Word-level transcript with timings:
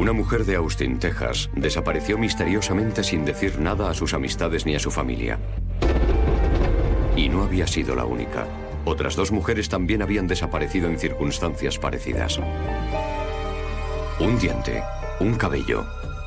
Una 0.00 0.14
mujer 0.14 0.46
de 0.46 0.56
Austin, 0.56 0.98
Texas, 0.98 1.50
desapareció 1.54 2.16
misteriosamente 2.16 3.04
sin 3.04 3.26
decir 3.26 3.58
nada 3.58 3.90
a 3.90 3.94
sus 3.94 4.14
amistades 4.14 4.64
ni 4.64 4.74
a 4.74 4.78
su 4.78 4.90
familia. 4.90 5.38
Y 7.16 7.28
no 7.28 7.42
había 7.42 7.66
sido 7.66 7.94
la 7.94 8.06
única. 8.06 8.46
Otras 8.86 9.14
dos 9.14 9.30
mujeres 9.30 9.68
también 9.68 10.00
habían 10.00 10.26
desaparecido 10.26 10.88
en 10.88 10.98
circunstancias 10.98 11.78
parecidas. 11.78 12.40
Un 14.20 14.38
diente, 14.38 14.82
un 15.20 15.34
cabello, 15.34 15.84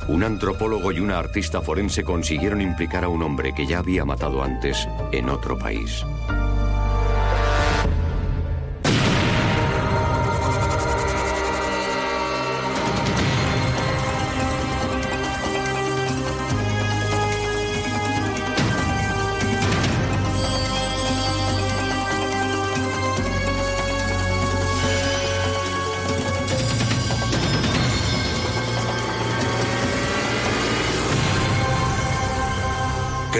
un 0.07 0.23
antropólogo 0.23 0.91
y 0.91 0.99
una 0.99 1.17
artista 1.17 1.59
forense 1.59 2.03
consiguieron 2.03 2.61
implicar 2.61 3.03
a 3.03 3.09
un 3.09 3.23
hombre 3.23 3.55
que 3.55 3.65
ya 3.65 3.79
había 3.79 4.05
matado 4.05 4.43
antes 4.43 4.87
en 5.11 5.31
otro 5.31 5.57
país. 5.57 6.05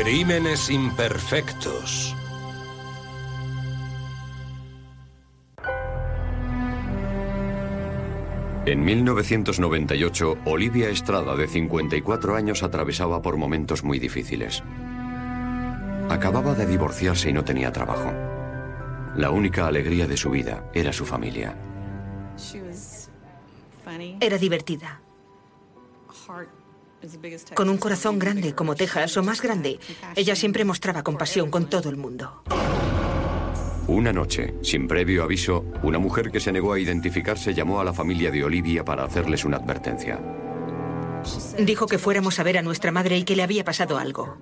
Crímenes 0.04 0.70
imperfectos. 0.70 2.14
En 8.66 8.84
1998, 8.84 10.40
Olivia 10.44 10.90
Estrada, 10.90 11.38
de 11.38 11.48
54 11.48 12.36
años, 12.36 12.64
atravesaba 12.64 13.22
por 13.22 13.38
momentos 13.38 13.86
muy 13.86 13.98
difíciles. 13.98 14.62
Acababa 16.10 16.54
de 16.54 16.66
divorciarse 16.66 17.30
y 17.30 17.34
no 17.34 17.46
tenía 17.46 17.72
trabajo. 17.72 18.12
La 19.16 19.32
única 19.32 19.68
alegría 19.68 20.06
de 20.06 20.18
su 20.18 20.32
vida 20.32 20.70
era 20.74 20.92
su 20.92 21.06
familia. 21.06 21.56
Era 24.20 24.38
divertida. 24.38 25.00
Con 27.54 27.70
un 27.70 27.78
corazón 27.78 28.20
grande 28.20 28.54
como 28.54 28.76
Texas 28.76 29.18
o 29.18 29.24
más 29.24 29.42
grande, 29.42 29.80
ella 30.16 30.36
siempre 30.36 30.66
mostraba 30.66 31.04
compasión 31.04 31.50
con 31.50 31.70
todo 31.70 31.90
el 31.90 31.98
mundo. 31.98 32.44
Una 33.88 34.14
noche, 34.14 34.56
sin 34.62 34.88
previo 34.88 35.24
aviso, 35.24 35.66
una 35.84 36.00
mujer 36.00 36.32
que 36.32 36.40
se 36.40 36.54
negó 36.54 36.74
a 36.74 36.80
identificarse 36.80 37.54
llamó 37.54 37.82
a 37.82 37.84
la 37.84 37.94
familia 37.94 38.32
de 38.32 38.44
Olivia 38.44 38.86
para 38.86 39.04
hacerles 39.04 39.44
una 39.44 39.58
advertencia. 39.58 40.22
Dijo 41.60 41.88
que 41.88 41.98
fuéramos 41.98 42.40
a 42.40 42.44
ver 42.44 42.58
a 42.58 42.62
nuestra 42.62 42.92
madre 42.92 43.18
y 43.18 43.24
que 43.24 43.36
le 43.36 43.44
había 43.44 43.66
pasado 43.66 43.98
algo. 43.98 44.38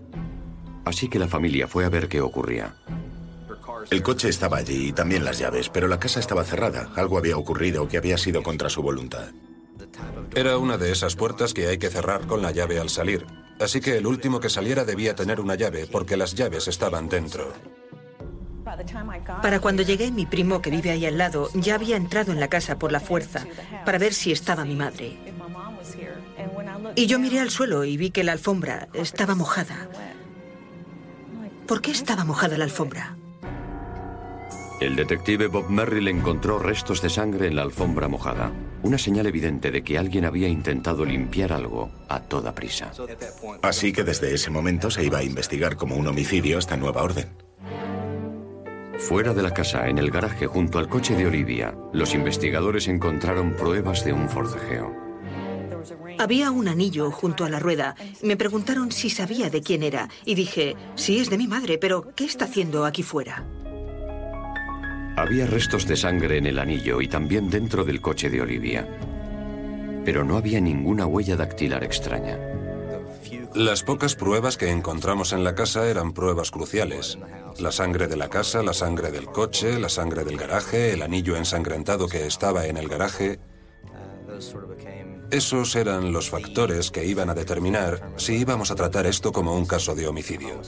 Así 0.85 1.09
que 1.09 1.19
la 1.19 1.27
familia 1.27 1.67
fue 1.67 1.85
a 1.85 1.89
ver 1.89 2.07
qué 2.07 2.21
ocurría. 2.21 2.75
El 3.89 4.03
coche 4.03 4.29
estaba 4.29 4.57
allí 4.57 4.89
y 4.89 4.93
también 4.93 5.25
las 5.25 5.39
llaves, 5.39 5.69
pero 5.69 5.87
la 5.87 5.99
casa 5.99 6.19
estaba 6.19 6.43
cerrada. 6.43 6.89
Algo 6.95 7.17
había 7.17 7.37
ocurrido 7.37 7.87
que 7.87 7.97
había 7.97 8.17
sido 8.17 8.43
contra 8.43 8.69
su 8.69 8.81
voluntad. 8.83 9.31
Era 10.33 10.57
una 10.57 10.77
de 10.77 10.91
esas 10.91 11.15
puertas 11.15 11.53
que 11.53 11.67
hay 11.67 11.77
que 11.77 11.89
cerrar 11.89 12.25
con 12.25 12.41
la 12.41 12.51
llave 12.51 12.79
al 12.79 12.89
salir. 12.89 13.25
Así 13.59 13.81
que 13.81 13.97
el 13.97 14.07
último 14.07 14.39
que 14.39 14.49
saliera 14.49 14.85
debía 14.85 15.15
tener 15.15 15.39
una 15.39 15.55
llave 15.55 15.87
porque 15.91 16.17
las 16.17 16.35
llaves 16.35 16.67
estaban 16.67 17.09
dentro. 17.09 17.53
Para 19.41 19.59
cuando 19.59 19.83
llegué, 19.83 20.11
mi 20.11 20.25
primo, 20.25 20.61
que 20.61 20.69
vive 20.69 20.91
ahí 20.91 21.05
al 21.05 21.17
lado, 21.17 21.49
ya 21.53 21.75
había 21.75 21.97
entrado 21.97 22.31
en 22.31 22.39
la 22.39 22.47
casa 22.47 22.79
por 22.79 22.91
la 22.91 22.99
fuerza 22.99 23.45
para 23.85 23.97
ver 23.97 24.13
si 24.13 24.31
estaba 24.31 24.63
mi 24.63 24.75
madre. 24.75 25.17
Y 26.95 27.07
yo 27.07 27.19
miré 27.19 27.39
al 27.39 27.49
suelo 27.49 27.83
y 27.83 27.97
vi 27.97 28.11
que 28.11 28.23
la 28.23 28.31
alfombra 28.31 28.87
estaba 28.93 29.35
mojada. 29.35 29.89
¿Por 31.67 31.81
qué 31.81 31.91
estaba 31.91 32.23
mojada 32.23 32.57
la 32.57 32.63
alfombra? 32.63 33.17
El 34.81 34.95
detective 34.95 35.45
Bob 35.45 35.69
Merrill 35.69 36.07
encontró 36.07 36.57
restos 36.57 37.03
de 37.03 37.09
sangre 37.11 37.45
en 37.45 37.55
la 37.55 37.61
alfombra 37.61 38.07
mojada, 38.07 38.51
una 38.81 38.97
señal 38.97 39.27
evidente 39.27 39.69
de 39.69 39.83
que 39.83 39.99
alguien 39.99 40.25
había 40.25 40.47
intentado 40.47 41.05
limpiar 41.05 41.53
algo 41.53 41.91
a 42.09 42.19
toda 42.21 42.55
prisa. 42.55 42.91
Así 43.61 43.93
que 43.93 44.03
desde 44.03 44.33
ese 44.33 44.49
momento 44.49 44.89
se 44.89 45.03
iba 45.03 45.19
a 45.19 45.23
investigar 45.23 45.75
como 45.77 45.95
un 45.97 46.07
homicidio 46.07 46.57
esta 46.57 46.77
nueva 46.77 47.03
orden. 47.03 47.27
Fuera 48.97 49.35
de 49.35 49.43
la 49.43 49.53
casa, 49.53 49.87
en 49.87 49.99
el 49.99 50.09
garaje 50.09 50.47
junto 50.47 50.79
al 50.79 50.89
coche 50.89 51.15
de 51.15 51.27
Olivia, 51.27 51.75
los 51.93 52.15
investigadores 52.15 52.87
encontraron 52.87 53.53
pruebas 53.53 54.03
de 54.03 54.13
un 54.13 54.29
forcejeo. 54.29 54.95
Había 56.17 56.49
un 56.49 56.67
anillo 56.67 57.11
junto 57.11 57.45
a 57.45 57.49
la 57.49 57.59
rueda. 57.59 57.95
Me 58.23 58.35
preguntaron 58.35 58.91
si 58.91 59.11
sabía 59.11 59.51
de 59.51 59.61
quién 59.61 59.83
era 59.83 60.09
y 60.25 60.33
dije, 60.33 60.75
sí, 60.95 61.19
es 61.19 61.29
de 61.29 61.37
mi 61.37 61.47
madre, 61.47 61.77
pero 61.77 62.15
¿qué 62.15 62.25
está 62.25 62.45
haciendo 62.45 62.83
aquí 62.85 63.03
fuera? 63.03 63.45
Había 65.21 65.45
restos 65.45 65.85
de 65.85 65.95
sangre 65.95 66.37
en 66.37 66.47
el 66.47 66.57
anillo 66.57 66.99
y 66.99 67.07
también 67.07 67.51
dentro 67.51 67.83
del 67.83 68.01
coche 68.01 68.31
de 68.31 68.41
Olivia. 68.41 68.87
Pero 70.03 70.23
no 70.23 70.35
había 70.35 70.59
ninguna 70.59 71.05
huella 71.05 71.35
dactilar 71.35 71.83
extraña. 71.83 72.39
Las 73.53 73.83
pocas 73.83 74.15
pruebas 74.15 74.57
que 74.57 74.71
encontramos 74.71 75.31
en 75.31 75.43
la 75.43 75.53
casa 75.53 75.87
eran 75.87 76.13
pruebas 76.13 76.49
cruciales. 76.49 77.19
La 77.59 77.71
sangre 77.71 78.07
de 78.07 78.17
la 78.17 78.29
casa, 78.29 78.63
la 78.63 78.73
sangre 78.73 79.11
del 79.11 79.27
coche, 79.27 79.79
la 79.79 79.89
sangre 79.89 80.23
del 80.23 80.37
garaje, 80.37 80.93
el 80.93 81.03
anillo 81.03 81.37
ensangrentado 81.37 82.07
que 82.07 82.25
estaba 82.25 82.65
en 82.65 82.77
el 82.77 82.87
garaje. 82.87 83.39
Esos 85.29 85.75
eran 85.75 86.11
los 86.11 86.31
factores 86.31 86.89
que 86.89 87.05
iban 87.05 87.29
a 87.29 87.35
determinar 87.35 88.13
si 88.15 88.37
íbamos 88.37 88.71
a 88.71 88.75
tratar 88.75 89.05
esto 89.05 89.31
como 89.31 89.55
un 89.55 89.67
caso 89.67 89.93
de 89.93 90.07
homicidio. 90.07 90.59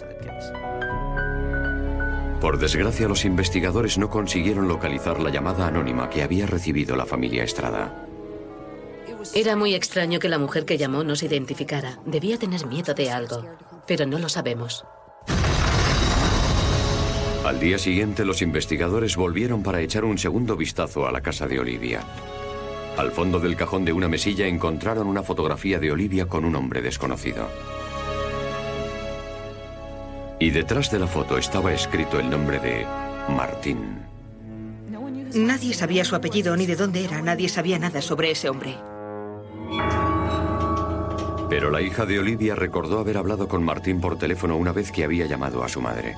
Por 2.44 2.59
desgracia, 2.59 3.08
los 3.08 3.24
investigadores 3.24 3.98
no 3.98 4.09
consiguieron 4.09 4.68
localizar 4.68 5.18
la 5.22 5.30
llamada 5.30 5.66
anónima 5.66 6.09
que 6.09 6.24
había 6.24 6.46
recibido 6.46 6.98
la 6.98 7.06
familia 7.06 7.42
Estrada. 7.42 8.06
Era 9.34 9.56
muy 9.56 9.74
extraño 9.74 10.20
que 10.20 10.28
la 10.28 10.38
mujer 10.38 10.66
que 10.66 10.78
llamó 10.78 11.06
no 11.06 11.16
se 11.16 11.28
identificara. 11.28 12.00
Debía 12.06 12.38
tener 12.38 12.66
miedo 12.66 12.94
de 12.94 13.12
algo, 13.12 13.46
pero 13.88 14.06
no 14.06 14.20
lo 14.20 14.28
sabemos. 14.28 14.84
Al 17.46 17.62
día 17.62 17.78
siguiente, 17.78 18.26
los 18.26 18.42
investigadores 18.42 19.16
volvieron 19.16 19.64
para 19.64 19.80
echar 19.80 20.03
un 20.03 20.18
segundo 20.18 20.58
vistazo 20.58 21.08
a 21.08 21.14
la 21.14 21.22
casa 21.22 21.48
de 21.48 21.62
Olivia. 21.62 22.02
Al 22.98 23.14
fondo 23.14 23.40
del 23.40 23.56
cajón 23.56 23.86
de 23.86 23.94
una 23.94 24.09
mesilla 24.09 24.48
encontraron 24.48 25.08
una 25.08 25.24
fotografía 25.24 25.80
de 25.80 25.94
Olivia 25.94 26.26
con 26.26 26.44
un 26.44 26.58
hombre 26.58 26.82
desconocido. 26.82 27.48
Y 30.44 30.52
detrás 30.52 30.92
de 30.92 31.00
la 31.00 31.08
foto 31.08 31.38
estaba 31.38 31.72
escrito 31.72 32.20
el 32.20 32.30
nombre 32.30 32.59
de 32.59 32.86
Martín. 33.30 33.78
Nadie 35.34 35.74
sabía 35.74 36.04
su 36.04 36.18
apellido 36.18 36.58
ni 36.58 36.66
de 36.66 36.76
dónde 36.76 37.06
era. 37.06 37.22
Nadie 37.22 37.48
sabía 37.48 37.80
nada 37.80 38.02
sobre 38.02 38.31
ese 38.31 38.50
hombre. 38.50 38.76
Pero 41.50 41.72
la 41.72 41.82
hija 41.82 42.06
de 42.06 42.20
Olivia 42.20 42.56
recordó 42.56 43.00
haber 43.00 43.16
hablado 43.16 43.48
con 43.48 43.64
Martín 43.64 44.02
por 44.02 44.18
teléfono 44.18 44.58
una 44.58 44.74
vez 44.74 44.92
que 44.92 45.06
había 45.06 45.28
llamado 45.28 45.64
a 45.64 45.70
su 45.70 45.80
madre. 45.80 46.14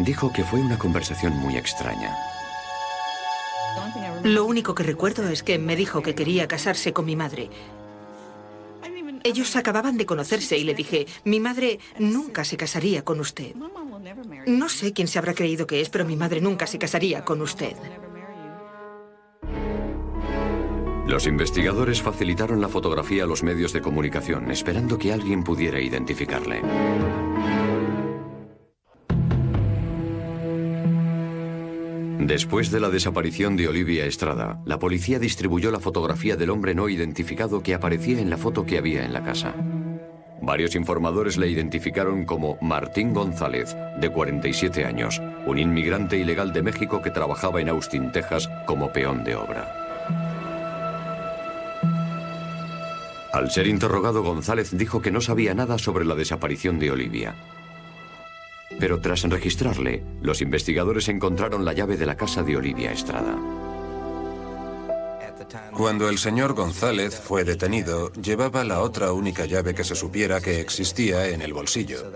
Dijo 0.00 0.30
que 0.30 0.44
fue 0.44 0.60
una 0.60 0.76
conversación 0.76 1.38
muy 1.38 1.56
extraña. 1.56 2.14
Lo 4.24 4.44
único 4.44 4.74
que 4.74 4.82
recuerdo 4.82 5.26
es 5.30 5.42
que 5.42 5.58
me 5.58 5.74
dijo 5.74 6.02
que 6.02 6.14
quería 6.14 6.46
casarse 6.46 6.92
con 6.92 7.06
mi 7.06 7.16
madre 7.16 7.48
ellos 9.24 9.54
acababan 9.56 9.96
de 9.96 10.06
conocerse 10.06 10.56
y 10.58 10.64
le 10.64 10.74
dije, 10.74 11.06
mi 11.24 11.40
madre 11.40 11.78
nunca 11.98 12.44
se 12.44 12.56
casaría 12.56 13.04
con 13.04 13.20
usted. 13.20 13.54
No 14.46 14.68
sé 14.68 14.92
quién 14.92 15.08
se 15.08 15.18
habrá 15.18 15.34
creído 15.34 15.66
que 15.66 15.80
es, 15.80 15.90
pero 15.90 16.04
mi 16.04 16.16
madre 16.16 16.40
nunca 16.40 16.66
se 16.66 16.78
casaría 16.78 17.24
con 17.24 17.42
usted. 17.42 17.74
Los 21.06 21.26
investigadores 21.26 22.02
facilitaron 22.02 22.60
la 22.60 22.68
fotografía 22.68 23.24
a 23.24 23.26
los 23.26 23.42
medios 23.42 23.72
de 23.72 23.80
comunicación, 23.80 24.50
esperando 24.50 24.98
que 24.98 25.12
alguien 25.12 25.42
pudiera 25.42 25.80
identificarle. 25.80 26.60
Después 32.18 32.72
de 32.72 32.80
la 32.80 32.90
desaparición 32.90 33.56
de 33.56 33.68
Olivia 33.68 34.04
Estrada, 34.04 34.60
la 34.64 34.78
policía 34.78 35.20
distribuyó 35.20 35.70
la 35.70 35.78
fotografía 35.78 36.36
del 36.36 36.50
hombre 36.50 36.74
no 36.74 36.88
identificado 36.88 37.62
que 37.62 37.74
aparecía 37.74 38.20
en 38.20 38.28
la 38.28 38.36
foto 38.36 38.66
que 38.66 38.76
había 38.76 39.04
en 39.04 39.12
la 39.12 39.22
casa. 39.22 39.54
Varios 40.42 40.74
informadores 40.74 41.36
le 41.36 41.48
identificaron 41.48 42.24
como 42.24 42.58
Martín 42.60 43.14
González, 43.14 43.76
de 44.00 44.10
47 44.10 44.84
años, 44.84 45.22
un 45.46 45.58
inmigrante 45.58 46.18
ilegal 46.18 46.52
de 46.52 46.62
México 46.62 47.00
que 47.02 47.10
trabajaba 47.10 47.60
en 47.60 47.68
Austin, 47.68 48.10
Texas, 48.10 48.50
como 48.66 48.92
peón 48.92 49.22
de 49.22 49.36
obra. 49.36 49.72
Al 53.32 53.50
ser 53.50 53.68
interrogado, 53.68 54.22
González 54.24 54.76
dijo 54.76 55.00
que 55.00 55.12
no 55.12 55.20
sabía 55.20 55.54
nada 55.54 55.78
sobre 55.78 56.04
la 56.04 56.16
desaparición 56.16 56.80
de 56.80 56.90
Olivia. 56.90 57.36
Pero 58.78 59.00
tras 59.00 59.22
registrarle, 59.22 60.02
los 60.22 60.40
investigadores 60.40 61.08
encontraron 61.08 61.64
la 61.64 61.72
llave 61.72 61.96
de 61.96 62.06
la 62.06 62.16
casa 62.16 62.42
de 62.42 62.56
Olivia 62.56 62.92
Estrada. 62.92 63.36
Cuando 65.72 66.08
el 66.08 66.18
señor 66.18 66.54
González 66.54 67.18
fue 67.18 67.44
detenido, 67.44 68.12
llevaba 68.12 68.64
la 68.64 68.80
otra 68.80 69.12
única 69.12 69.46
llave 69.46 69.74
que 69.74 69.84
se 69.84 69.94
supiera 69.94 70.40
que 70.40 70.60
existía 70.60 71.28
en 71.28 71.40
el 71.42 71.52
bolsillo. 71.52 72.12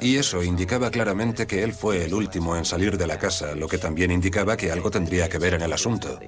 Y 0.00 0.16
eso 0.16 0.42
indicaba 0.42 0.90
claramente 0.90 1.46
que 1.46 1.62
él 1.62 1.72
fue 1.72 2.04
el 2.04 2.14
último 2.14 2.56
en 2.56 2.64
salir 2.64 2.98
de 2.98 3.06
la 3.06 3.18
casa, 3.18 3.54
lo 3.54 3.68
que 3.68 3.78
también 3.78 4.10
indicaba 4.10 4.56
que 4.56 4.72
algo 4.72 4.90
tendría 4.90 5.28
que 5.28 5.38
ver 5.38 5.54
en 5.54 5.62
el 5.62 5.72
asunto. 5.72 6.18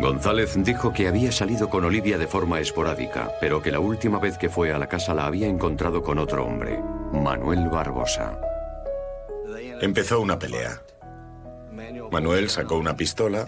González 0.00 0.54
dijo 0.62 0.92
que 0.92 1.08
había 1.08 1.32
salido 1.32 1.68
con 1.68 1.84
Olivia 1.84 2.18
de 2.18 2.26
forma 2.26 2.60
esporádica, 2.60 3.32
pero 3.40 3.60
que 3.62 3.72
la 3.72 3.80
última 3.80 4.18
vez 4.18 4.38
que 4.38 4.48
fue 4.48 4.72
a 4.72 4.78
la 4.78 4.88
casa 4.88 5.14
la 5.14 5.26
había 5.26 5.46
encontrado 5.46 6.02
con 6.02 6.18
otro 6.18 6.44
hombre, 6.44 6.80
Manuel 7.12 7.68
Barbosa. 7.68 8.40
Empezó 9.80 10.20
una 10.20 10.38
pelea. 10.38 10.80
Manuel 12.10 12.50
sacó 12.50 12.76
una 12.76 12.96
pistola 12.96 13.46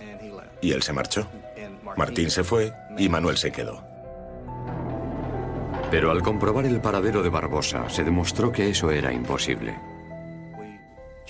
y 0.61 0.73
él 0.73 0.83
se 0.83 0.93
marchó. 0.93 1.27
Martín 1.97 2.31
se 2.31 2.45
fue 2.45 2.73
y 2.99 3.09
Manuel 3.09 3.37
se 3.37 3.51
quedó. 3.51 3.83
Pero 5.91 6.11
al 6.11 6.23
comprobar 6.23 6.67
el 6.67 6.81
paradero 6.81 7.23
de 7.23 7.31
Barbosa, 7.31 7.89
se 7.91 8.05
demostró 8.05 8.53
que 8.53 8.71
eso 8.71 8.91
era 8.91 9.13
imposible. 9.13 9.77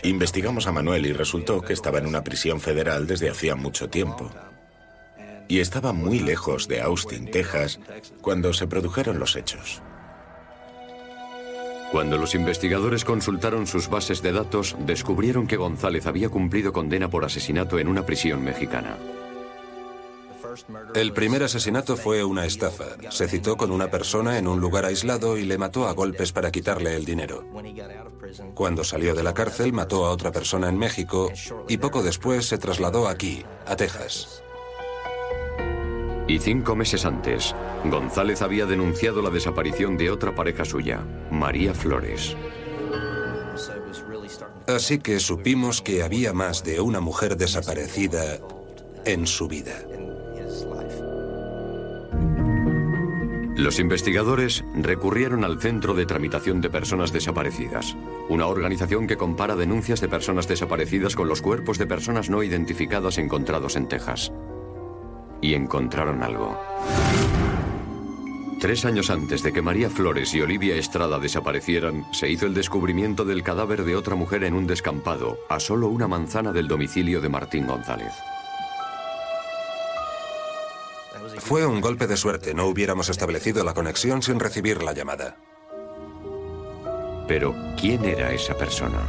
Investigamos 0.03 0.67
a 0.67 0.73
Manuel 0.73 1.07
y 1.07 1.13
resultó 1.13 1.61
que 1.63 1.73
estaba 1.73 1.99
en 1.99 2.07
una 2.07 2.23
prisión 2.23 2.61
federal 2.61 3.07
desde 3.07 3.31
hacía 3.31 3.55
mucho 3.55 3.89
tiempo. 3.89 4.31
Y 5.51 5.59
estaba 5.59 5.93
muy 5.93 6.21
lejos 6.21 6.69
de 6.69 6.81
Austin, 6.81 7.29
Texas, 7.29 7.81
cuando 8.21 8.53
se 8.53 8.69
produjeron 8.69 9.19
los 9.19 9.35
hechos. 9.35 9.83
Cuando 11.91 12.19
los 12.19 12.37
investigadores 12.37 13.05
consultaron 13.05 13.67
sus 13.67 13.89
bases 13.89 14.23
de 14.23 14.31
datos, 14.31 14.77
descubrieron 14.87 15.49
que 15.49 15.57
González 15.57 16.07
había 16.07 16.29
cumplido 16.29 16.73
condena 16.73 17.11
por 17.11 17.25
asesinato 17.25 17.81
en 17.81 17.89
una 17.89 18.07
prisión 18.07 18.45
mexicana. 18.45 18.97
El 20.95 21.13
primer 21.13 21.43
asesinato 21.43 21.97
fue 21.97 22.23
una 22.23 22.47
estafa. 22.47 22.85
Se 23.11 23.27
citó 23.27 23.57
con 23.57 23.73
una 23.73 23.91
persona 23.91 24.39
en 24.39 24.47
un 24.47 24.61
lugar 24.61 24.85
aislado 24.85 25.37
y 25.37 25.45
le 25.45 25.59
mató 25.59 25.89
a 25.89 25.95
golpes 25.95 26.31
para 26.31 26.53
quitarle 26.53 26.95
el 26.95 27.05
dinero. 27.05 27.45
Cuando 28.55 28.85
salió 28.85 29.17
de 29.17 29.25
la 29.25 29.35
cárcel 29.35 29.73
mató 29.73 30.07
a 30.07 30.11
otra 30.11 30.31
persona 30.31 30.69
en 30.69 30.79
México 30.79 31.33
y 31.67 31.79
poco 31.79 32.05
después 32.05 32.47
se 32.47 32.59
trasladó 32.59 33.09
aquí, 33.09 33.45
a 33.67 33.75
Texas. 33.75 34.45
Y 36.31 36.39
cinco 36.39 36.77
meses 36.77 37.07
antes, 37.07 37.57
González 37.87 38.41
había 38.41 38.65
denunciado 38.65 39.21
la 39.21 39.31
desaparición 39.31 39.97
de 39.97 40.13
otra 40.13 40.33
pareja 40.33 40.65
suya, 40.65 41.05
María 41.29 41.75
Flores. 41.75 42.37
Así 44.69 45.01
que 45.01 45.19
supimos 45.19 45.83
que 45.83 46.05
había 46.05 46.33
más 46.33 46.63
de 46.63 46.81
una 46.81 47.01
mujer 47.01 47.37
desaparecida 47.37 48.39
en 49.05 49.27
su 49.27 49.49
vida. 49.49 49.75
Los 53.57 53.81
investigadores 53.81 54.65
recurrieron 54.77 55.45
al 55.45 55.61
Centro 55.61 55.95
de 55.95 56.07
Tramitación 56.07 56.61
de 56.61 56.71
Personas 56.71 57.13
Desaparecidas, 57.13 57.97
una 58.29 58.47
organización 58.47 59.09
que 59.09 59.17
compara 59.17 59.57
denuncias 59.57 60.01
de 60.01 60.09
personas 60.09 60.47
desaparecidas 60.47 61.17
con 61.17 61.27
los 61.27 61.43
cuerpos 61.43 61.77
de 61.77 61.89
personas 61.89 62.31
no 62.31 62.45
identificadas 62.45 63.19
encontrados 63.19 63.75
en 63.75 63.89
Texas. 63.89 64.31
Y 65.41 65.55
encontraron 65.55 66.23
algo. 66.23 66.59
Tres 68.61 68.85
años 68.85 69.09
antes 69.09 69.43
de 69.43 69.55
que 69.55 69.63
María 69.63 69.89
Flores 69.89 70.35
y 70.35 70.43
Olivia 70.43 70.77
Estrada 70.77 71.19
desaparecieran, 71.19 72.05
se 72.13 72.29
hizo 72.29 72.45
el 72.45 72.53
descubrimiento 72.53 73.25
del 73.25 73.43
cadáver 73.43 73.85
de 73.85 73.97
otra 73.97 74.17
mujer 74.17 74.45
en 74.45 74.53
un 74.53 74.67
descampado, 74.67 75.39
a 75.49 75.59
solo 75.59 75.89
una 75.89 76.07
manzana 76.07 76.53
del 76.53 76.69
domicilio 76.69 77.23
de 77.23 77.31
Martín 77.31 77.67
González. 77.67 78.13
Fue 81.39 81.65
un 81.65 81.81
golpe 81.81 82.07
de 82.07 82.19
suerte, 82.19 82.53
no 82.53 82.67
hubiéramos 82.67 83.09
establecido 83.09 83.65
la 83.65 83.73
conexión 83.73 84.21
sin 84.21 84.39
recibir 84.39 84.83
la 84.83 84.93
llamada. 84.93 85.37
Pero, 87.27 87.55
¿quién 87.81 88.05
era 88.05 88.33
esa 88.33 88.57
persona? 88.59 89.09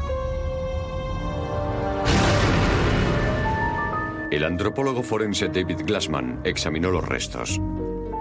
El 4.32 4.46
antropólogo 4.46 5.04
forense 5.04 5.50
David 5.50 5.82
Glassman 5.86 6.40
examinó 6.44 6.90
los 6.90 7.08
restos. 7.08 7.60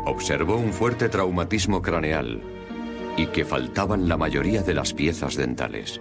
Observó 0.04 0.56
un 0.56 0.72
fuerte 0.72 1.08
traumatismo 1.08 1.80
craneal 1.80 2.42
y 3.16 3.26
que 3.26 3.44
faltaban 3.44 4.08
la 4.08 4.16
mayoría 4.16 4.62
de 4.62 4.74
las 4.74 4.92
piezas 4.92 5.36
dentales. 5.36 6.00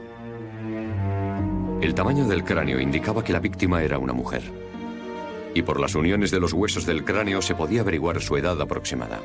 El 1.81 1.93
tamaño 1.93 2.27
del 2.27 2.43
cráneo 2.43 2.79
indicaba 2.79 3.23
que 3.23 3.33
la 3.33 3.39
víctima 3.39 3.83
era 3.83 3.97
una 3.99 4.13
mujer 4.13 4.41
y 5.53 5.61
por 5.61 5.79
las 5.79 5.95
uniones 5.95 6.31
de 6.31 6.39
los 6.39 6.53
huesos 6.53 6.85
del 6.85 7.03
cráneo 7.03 7.41
se 7.41 7.55
podía 7.55 7.81
averiguar 7.81 8.21
su 8.21 8.37
edad 8.37 8.59
aproximada. 8.61 9.19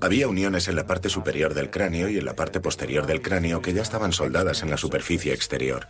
Había 0.00 0.28
uniones 0.28 0.68
en 0.68 0.76
la 0.76 0.86
parte 0.86 1.08
superior 1.08 1.54
del 1.54 1.70
cráneo 1.70 2.08
y 2.08 2.18
en 2.18 2.24
la 2.24 2.34
parte 2.34 2.60
posterior 2.60 3.06
del 3.06 3.22
cráneo 3.22 3.62
que 3.62 3.72
ya 3.72 3.82
estaban 3.82 4.12
soldadas 4.12 4.62
en 4.62 4.70
la 4.70 4.76
superficie 4.76 5.32
exterior. 5.32 5.88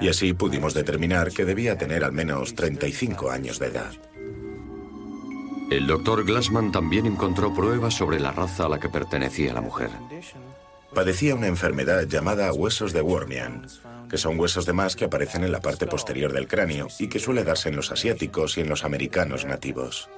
Y 0.00 0.08
así 0.08 0.32
pudimos 0.32 0.74
determinar 0.74 1.30
que 1.30 1.44
debía 1.44 1.78
tener 1.78 2.04
al 2.04 2.12
menos 2.12 2.54
35 2.54 3.30
años 3.30 3.58
de 3.58 3.66
edad. 3.66 3.92
El 5.70 5.86
doctor 5.86 6.24
Glassman 6.24 6.72
también 6.72 7.04
encontró 7.04 7.54
pruebas 7.54 7.94
sobre 7.94 8.18
la 8.18 8.32
raza 8.32 8.64
a 8.64 8.68
la 8.68 8.80
que 8.80 8.88
pertenecía 8.88 9.52
la 9.52 9.60
mujer. 9.60 9.90
Padecía 10.94 11.34
una 11.34 11.46
enfermedad 11.46 12.04
llamada 12.04 12.52
huesos 12.54 12.94
de 12.94 13.02
Wormian, 13.02 13.66
que 14.08 14.16
son 14.16 14.40
huesos 14.40 14.64
de 14.64 14.72
más 14.72 14.96
que 14.96 15.04
aparecen 15.04 15.44
en 15.44 15.52
la 15.52 15.60
parte 15.60 15.86
posterior 15.86 16.32
del 16.32 16.48
cráneo 16.48 16.88
y 16.98 17.08
que 17.08 17.18
suele 17.18 17.44
darse 17.44 17.68
en 17.68 17.76
los 17.76 17.92
asiáticos 17.92 18.56
y 18.56 18.62
en 18.62 18.70
los 18.70 18.84
americanos 18.84 19.44
nativos. 19.44 20.08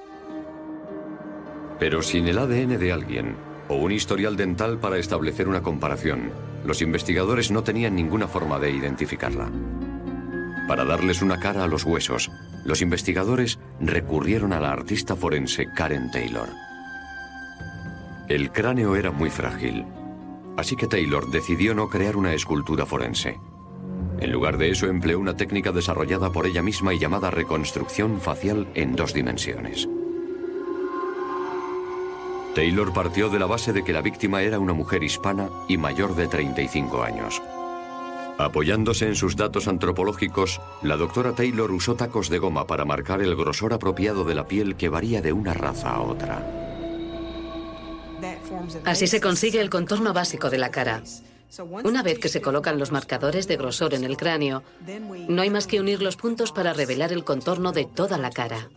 Pero 1.81 2.03
sin 2.03 2.27
el 2.27 2.37
ADN 2.37 2.77
de 2.77 2.91
alguien 2.91 3.35
o 3.67 3.73
un 3.73 3.91
historial 3.91 4.37
dental 4.37 4.77
para 4.77 4.99
establecer 4.99 5.47
una 5.47 5.63
comparación, 5.63 6.31
los 6.63 6.83
investigadores 6.83 7.49
no 7.49 7.63
tenían 7.63 7.95
ninguna 7.95 8.27
forma 8.27 8.59
de 8.59 8.69
identificarla. 8.69 9.49
Para 10.67 10.85
darles 10.85 11.23
una 11.23 11.39
cara 11.39 11.63
a 11.63 11.67
los 11.67 11.83
huesos, 11.83 12.29
los 12.65 12.83
investigadores 12.83 13.57
recurrieron 13.79 14.53
a 14.53 14.59
la 14.59 14.71
artista 14.71 15.15
forense 15.15 15.69
Karen 15.75 16.11
Taylor. 16.11 16.49
El 18.29 18.51
cráneo 18.51 18.95
era 18.95 19.09
muy 19.09 19.31
frágil, 19.31 19.83
así 20.57 20.75
que 20.75 20.85
Taylor 20.85 21.31
decidió 21.31 21.73
no 21.73 21.89
crear 21.89 22.15
una 22.15 22.35
escultura 22.35 22.85
forense. 22.85 23.39
En 24.19 24.31
lugar 24.31 24.59
de 24.59 24.69
eso 24.69 24.85
empleó 24.85 25.19
una 25.19 25.35
técnica 25.35 25.71
desarrollada 25.71 26.31
por 26.31 26.45
ella 26.45 26.61
misma 26.61 26.93
y 26.93 26.99
llamada 26.99 27.31
reconstrucción 27.31 28.21
facial 28.21 28.67
en 28.75 28.95
dos 28.95 29.15
dimensiones. 29.15 29.89
Taylor 32.55 32.91
partió 32.91 33.29
de 33.29 33.39
la 33.39 33.45
base 33.45 33.71
de 33.71 33.83
que 33.83 33.93
la 33.93 34.01
víctima 34.01 34.41
era 34.41 34.59
una 34.59 34.73
mujer 34.73 35.03
hispana 35.03 35.49
y 35.69 35.77
mayor 35.77 36.15
de 36.15 36.27
35 36.27 37.03
años. 37.03 37.41
Apoyándose 38.37 39.07
en 39.07 39.15
sus 39.15 39.35
datos 39.35 39.67
antropológicos, 39.67 40.59
la 40.81 40.97
doctora 40.97 41.33
Taylor 41.33 41.71
usó 41.71 41.95
tacos 41.95 42.29
de 42.29 42.39
goma 42.39 42.67
para 42.67 42.85
marcar 42.85 43.21
el 43.21 43.35
grosor 43.35 43.73
apropiado 43.73 44.25
de 44.25 44.35
la 44.35 44.47
piel 44.47 44.75
que 44.75 44.89
varía 44.89 45.21
de 45.21 45.31
una 45.31 45.53
raza 45.53 45.91
a 45.91 46.01
otra. 46.01 46.45
Así 48.83 49.07
se 49.07 49.21
consigue 49.21 49.61
el 49.61 49.69
contorno 49.69 50.13
básico 50.13 50.49
de 50.49 50.57
la 50.57 50.71
cara. 50.71 51.03
Una 51.83 52.01
vez 52.03 52.19
que 52.19 52.29
se 52.29 52.41
colocan 52.41 52.79
los 52.79 52.91
marcadores 52.91 53.47
de 53.47 53.57
grosor 53.57 53.93
en 53.93 54.03
el 54.03 54.17
cráneo, 54.17 54.63
no 55.27 55.41
hay 55.41 55.49
más 55.49 55.67
que 55.67 55.79
unir 55.79 56.01
los 56.01 56.15
puntos 56.15 56.51
para 56.51 56.73
revelar 56.73 57.11
el 57.11 57.23
contorno 57.23 57.71
de 57.71 57.85
toda 57.85 58.17
la 58.17 58.29
cara. 58.29 58.69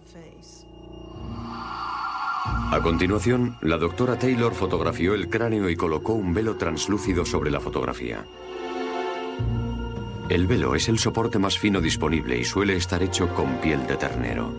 A 2.74 2.82
continuación, 2.82 3.56
la 3.60 3.78
doctora 3.78 4.18
Taylor 4.18 4.52
fotografió 4.52 5.14
el 5.14 5.28
cráneo 5.28 5.70
y 5.70 5.76
colocó 5.76 6.14
un 6.14 6.34
velo 6.34 6.56
translúcido 6.56 7.24
sobre 7.24 7.52
la 7.52 7.60
fotografía. 7.60 8.24
El 10.28 10.48
velo 10.48 10.74
es 10.74 10.88
el 10.88 10.98
soporte 10.98 11.38
más 11.38 11.56
fino 11.56 11.80
disponible 11.80 12.36
y 12.36 12.42
suele 12.42 12.74
estar 12.74 13.00
hecho 13.00 13.32
con 13.32 13.58
piel 13.58 13.86
de 13.86 13.94
ternero. 13.94 14.52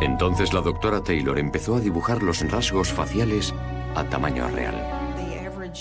Entonces 0.00 0.52
la 0.52 0.60
doctora 0.60 1.02
Taylor 1.02 1.40
empezó 1.40 1.74
a 1.74 1.80
dibujar 1.80 2.22
los 2.22 2.48
rasgos 2.48 2.92
faciales 2.92 3.52
a 3.96 4.04
tamaño 4.04 4.46
real. 4.46 4.76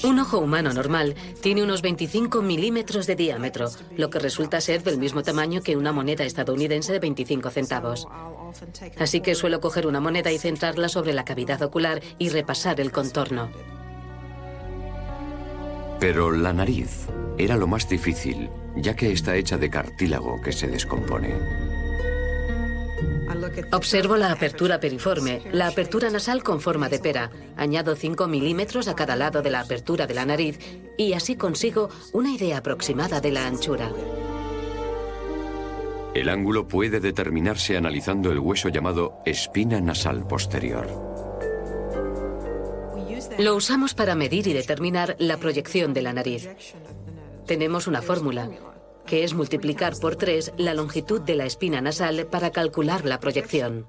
Un 0.04 0.18
ojo 0.18 0.40
humano 0.40 0.74
normal 0.74 1.14
tiene 1.40 1.62
unos 1.62 1.84
25 1.84 2.42
milímetros 2.42 3.06
de 3.06 3.16
diámetro, 3.16 3.70
lo 3.96 4.10
que 4.10 4.18
resulta 4.18 4.60
ser 4.60 4.82
del 4.82 4.98
mismo 4.98 5.22
tamaño 5.22 5.62
que 5.62 5.78
una 5.78 5.92
moneda 5.92 6.24
estadounidense 6.24 6.94
de 6.94 7.00
25 7.00 7.52
centavos. 7.52 8.08
Así 9.00 9.22
que 9.22 9.36
suelo 9.36 9.62
coger 9.62 9.88
una 9.88 10.00
moneda 10.00 10.32
y 10.32 10.38
centrarla 10.38 10.90
sobre 10.90 11.14
la 11.14 11.26
cavidad 11.26 11.62
ocular 11.62 12.02
y 12.18 12.30
repasar 12.30 12.80
el 12.80 12.92
contorno. 12.92 13.50
Pero 16.00 16.32
la 16.32 16.54
nariz 16.54 17.08
era 17.38 17.58
lo 17.58 17.68
más 17.68 17.90
difícil, 17.90 18.50
ya 18.76 18.96
que 18.96 19.12
está 19.12 19.36
hecha 19.36 19.58
de 19.58 19.70
cartílago 19.70 20.42
que 20.42 20.52
se 20.52 20.68
descompone. 20.68 21.36
Observo 23.72 24.18
la 24.18 24.32
apertura 24.32 24.80
periforme, 24.80 25.42
la 25.52 25.68
apertura 25.68 26.10
nasal 26.10 26.44
con 26.44 26.62
forma 26.62 26.90
de 26.90 27.00
pera. 27.00 27.32
Añado 27.56 27.96
5 27.96 28.28
milímetros 28.28 28.88
a 28.88 28.96
cada 28.96 29.16
lado 29.16 29.42
de 29.42 29.50
la 29.50 29.62
apertura 29.62 30.08
de 30.08 30.14
la 30.14 30.26
nariz 30.26 30.60
y 30.98 31.14
así 31.14 31.36
consigo 31.36 31.90
una 32.14 32.32
idea 32.32 32.58
aproximada 32.58 33.22
de 33.22 33.32
la 33.32 33.48
anchura. 33.48 33.92
El 36.18 36.30
ángulo 36.30 36.68
puede 36.68 37.00
determinarse 37.00 37.78
analizando 37.78 38.32
el 38.32 38.40
hueso 38.40 38.70
llamado 38.70 39.20
espina 39.24 39.80
nasal 39.80 40.26
posterior. 40.28 40.88
Lo 43.38 43.56
usamos 43.56 43.94
para 43.94 44.16
medir 44.16 44.48
y 44.48 44.54
determinar 44.54 45.16
la 45.20 45.38
proyección 45.38 45.94
de 45.94 46.02
la 46.02 46.14
nariz. 46.14 46.50
Tenemos 47.46 47.86
una 47.86 48.02
fórmula, 48.02 48.50
que 49.06 49.24
es 49.24 49.36
multiplicar 49.36 49.94
por 50.02 50.16
3 50.16 50.54
la 50.58 50.74
longitud 50.74 51.22
de 51.22 51.36
la 51.36 51.46
espina 51.46 51.82
nasal 51.82 52.26
para 52.26 52.50
calcular 52.50 53.06
la 53.06 53.20
proyección. 53.20 53.86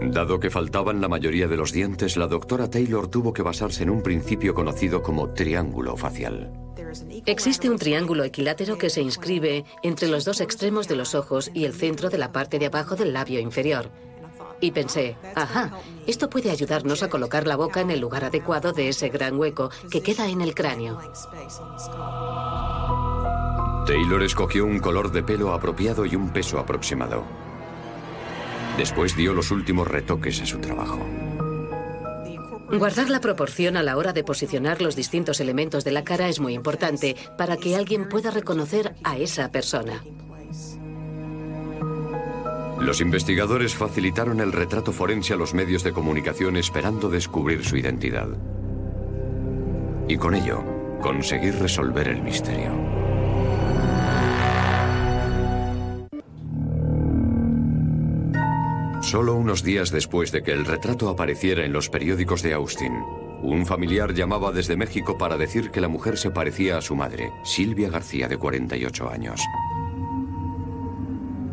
Dado 0.00 0.40
que 0.40 0.48
faltaban 0.48 1.02
la 1.02 1.08
mayoría 1.08 1.46
de 1.46 1.58
los 1.58 1.72
dientes, 1.72 2.16
la 2.16 2.26
doctora 2.26 2.70
Taylor 2.70 3.06
tuvo 3.08 3.34
que 3.34 3.42
basarse 3.42 3.82
en 3.82 3.90
un 3.90 4.02
principio 4.02 4.54
conocido 4.54 5.02
como 5.02 5.34
triángulo 5.34 5.94
facial. 5.98 6.50
Existe 7.26 7.70
un 7.70 7.78
triángulo 7.78 8.24
equilátero 8.24 8.78
que 8.78 8.90
se 8.90 9.00
inscribe 9.00 9.64
entre 9.82 10.08
los 10.08 10.24
dos 10.24 10.40
extremos 10.40 10.88
de 10.88 10.96
los 10.96 11.14
ojos 11.14 11.50
y 11.54 11.64
el 11.64 11.74
centro 11.74 12.10
de 12.10 12.18
la 12.18 12.32
parte 12.32 12.58
de 12.58 12.66
abajo 12.66 12.96
del 12.96 13.12
labio 13.12 13.40
inferior. 13.40 13.90
Y 14.60 14.72
pensé, 14.72 15.16
ajá, 15.34 15.78
esto 16.06 16.28
puede 16.28 16.50
ayudarnos 16.50 17.02
a 17.02 17.08
colocar 17.08 17.46
la 17.46 17.56
boca 17.56 17.80
en 17.80 17.90
el 17.90 18.00
lugar 18.00 18.24
adecuado 18.24 18.72
de 18.72 18.88
ese 18.88 19.08
gran 19.08 19.38
hueco 19.38 19.70
que 19.90 20.02
queda 20.02 20.28
en 20.28 20.42
el 20.42 20.54
cráneo. 20.54 21.00
Taylor 23.86 24.22
escogió 24.22 24.66
un 24.66 24.78
color 24.78 25.10
de 25.10 25.22
pelo 25.22 25.52
apropiado 25.54 26.04
y 26.04 26.14
un 26.14 26.30
peso 26.30 26.58
aproximado. 26.58 27.24
Después 28.76 29.16
dio 29.16 29.32
los 29.32 29.50
últimos 29.50 29.88
retoques 29.88 30.40
a 30.42 30.46
su 30.46 30.58
trabajo. 30.58 31.00
Guardar 32.78 33.10
la 33.10 33.20
proporción 33.20 33.76
a 33.76 33.82
la 33.82 33.96
hora 33.96 34.12
de 34.12 34.22
posicionar 34.22 34.80
los 34.80 34.94
distintos 34.94 35.40
elementos 35.40 35.84
de 35.84 35.90
la 35.90 36.04
cara 36.04 36.28
es 36.28 36.38
muy 36.38 36.54
importante 36.54 37.16
para 37.36 37.56
que 37.56 37.74
alguien 37.74 38.08
pueda 38.08 38.30
reconocer 38.30 38.94
a 39.02 39.18
esa 39.18 39.50
persona. 39.50 40.04
Los 42.80 43.00
investigadores 43.00 43.74
facilitaron 43.74 44.40
el 44.40 44.52
retrato 44.52 44.92
forense 44.92 45.34
a 45.34 45.36
los 45.36 45.52
medios 45.52 45.82
de 45.82 45.92
comunicación 45.92 46.56
esperando 46.56 47.10
descubrir 47.10 47.64
su 47.64 47.76
identidad. 47.76 48.28
Y 50.08 50.16
con 50.16 50.34
ello, 50.34 50.62
conseguir 51.00 51.56
resolver 51.56 52.08
el 52.08 52.22
misterio. 52.22 52.99
Solo 59.10 59.34
unos 59.34 59.64
días 59.64 59.90
después 59.90 60.30
de 60.30 60.44
que 60.44 60.52
el 60.52 60.64
retrato 60.64 61.08
apareciera 61.08 61.64
en 61.64 61.72
los 61.72 61.88
periódicos 61.88 62.44
de 62.44 62.54
Austin, 62.54 62.92
un 63.42 63.66
familiar 63.66 64.14
llamaba 64.14 64.52
desde 64.52 64.76
México 64.76 65.18
para 65.18 65.36
decir 65.36 65.72
que 65.72 65.80
la 65.80 65.88
mujer 65.88 66.16
se 66.16 66.30
parecía 66.30 66.78
a 66.78 66.80
su 66.80 66.94
madre, 66.94 67.32
Silvia 67.42 67.90
García, 67.90 68.28
de 68.28 68.36
48 68.36 69.10
años. 69.10 69.40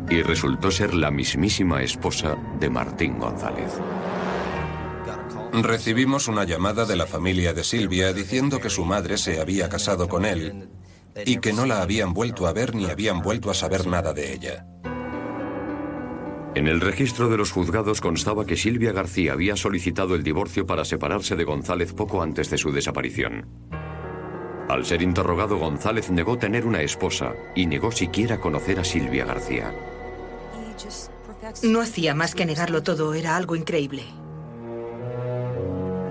Y 0.08 0.22
resultó 0.22 0.70
ser 0.70 0.94
la 0.94 1.10
mismísima 1.10 1.82
esposa 1.82 2.36
de 2.60 2.70
Martín 2.70 3.18
González. 3.18 3.72
Recibimos 5.52 6.28
una 6.28 6.44
llamada 6.44 6.84
de 6.84 6.94
la 6.94 7.08
familia 7.08 7.54
de 7.54 7.64
Silvia 7.64 8.12
diciendo 8.12 8.60
que 8.60 8.70
su 8.70 8.84
madre 8.84 9.18
se 9.18 9.40
había 9.40 9.68
casado 9.68 10.08
con 10.08 10.24
él 10.24 10.68
y 11.26 11.38
que 11.38 11.52
no 11.52 11.66
la 11.66 11.82
habían 11.82 12.14
vuelto 12.14 12.46
a 12.46 12.52
ver 12.52 12.76
ni 12.76 12.84
habían 12.84 13.20
vuelto 13.20 13.50
a 13.50 13.54
saber 13.54 13.88
nada 13.88 14.12
de 14.12 14.32
ella. 14.32 14.64
En 16.58 16.66
el 16.66 16.80
registro 16.80 17.28
de 17.28 17.36
los 17.36 17.52
juzgados 17.52 18.00
constaba 18.00 18.44
que 18.44 18.56
Silvia 18.56 18.90
García 18.90 19.32
había 19.32 19.54
solicitado 19.54 20.16
el 20.16 20.24
divorcio 20.24 20.66
para 20.66 20.84
separarse 20.84 21.36
de 21.36 21.44
González 21.44 21.92
poco 21.92 22.20
antes 22.20 22.50
de 22.50 22.58
su 22.58 22.72
desaparición. 22.72 23.46
Al 24.68 24.84
ser 24.84 25.02
interrogado, 25.02 25.56
González 25.56 26.10
negó 26.10 26.36
tener 26.36 26.66
una 26.66 26.82
esposa 26.82 27.32
y 27.54 27.66
negó 27.66 27.92
siquiera 27.92 28.40
conocer 28.40 28.80
a 28.80 28.84
Silvia 28.84 29.24
García. 29.24 29.72
No 31.62 31.80
hacía 31.80 32.12
más 32.16 32.34
que 32.34 32.44
negarlo 32.44 32.82
todo, 32.82 33.14
era 33.14 33.36
algo 33.36 33.54
increíble. 33.54 34.02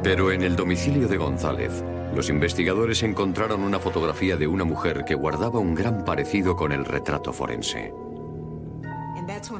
Pero 0.01 0.31
en 0.31 0.43
el 0.43 0.55
domicilio 0.55 1.09
de 1.09 1.17
González, 1.17 1.83
los 2.15 2.29
investigadores 2.29 3.03
encontraron 3.03 3.63
una 3.63 3.79
fotografía 3.79 4.37
de 4.37 4.47
una 4.47 4.63
mujer 4.63 5.03
que 5.03 5.13
guardaba 5.13 5.59
un 5.59 5.75
gran 5.75 6.05
parecido 6.05 6.55
con 6.55 6.71
el 6.71 6.85
retrato 6.85 7.33
forense. 7.33 7.91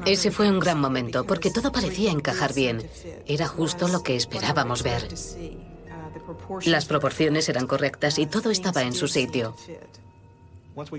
Ese 0.06 0.30
fue 0.30 0.50
un 0.50 0.58
gran 0.58 0.80
momento 0.80 1.24
porque 1.24 1.50
todo 1.50 1.72
parecía 1.72 2.10
encajar 2.10 2.54
bien. 2.54 2.82
Era 3.26 3.46
justo 3.46 3.88
lo 3.88 4.02
que 4.02 4.16
esperábamos 4.16 4.82
ver. 4.82 5.08
Las 6.64 6.86
proporciones 6.86 7.48
eran 7.48 7.66
correctas 7.66 8.18
y 8.18 8.26
todo 8.26 8.50
estaba 8.50 8.82
en 8.82 8.92
su 8.92 9.08
sitio. 9.08 9.54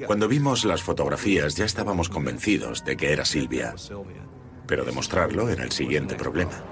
Cuando 0.08 0.28
vimos 0.28 0.66
las 0.66 0.84
fotografías 0.84 1.56
ya 1.56 1.66
estábamos 1.66 2.10
convencidos 2.10 2.84
de 2.84 2.98
que 2.98 3.14
era 3.14 3.26
Silvia, 3.26 3.76
pero 4.68 4.84
demostrarlo 4.84 5.50
era 5.50 5.64
el 5.64 5.72
siguiente 5.72 6.16
problema. 6.16 6.64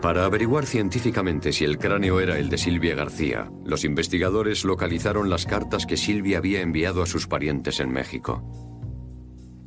Para 0.00 0.24
averiguar 0.24 0.64
científicamente 0.64 1.52
si 1.52 1.64
el 1.64 1.76
cráneo 1.76 2.20
era 2.20 2.38
el 2.38 2.48
de 2.48 2.56
Silvia 2.56 2.94
García, 2.94 3.50
los 3.64 3.84
investigadores 3.84 4.64
localizaron 4.64 5.28
las 5.28 5.44
cartas 5.44 5.86
que 5.86 5.96
Silvia 5.96 6.38
había 6.38 6.60
enviado 6.60 7.02
a 7.02 7.06
sus 7.06 7.26
parientes 7.26 7.80
en 7.80 7.90
México. 7.90 8.42